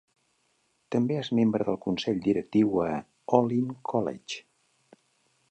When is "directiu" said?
2.29-2.81